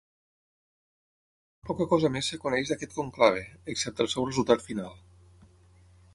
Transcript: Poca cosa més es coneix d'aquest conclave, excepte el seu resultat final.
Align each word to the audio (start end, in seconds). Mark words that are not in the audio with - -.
Poca 1.71 1.87
cosa 1.93 2.11
més 2.15 2.31
es 2.39 2.43
coneix 2.47 2.73
d'aquest 2.73 2.97
conclave, 2.97 3.45
excepte 3.75 4.05
el 4.07 4.11
seu 4.17 4.27
resultat 4.33 4.67
final. 4.71 4.99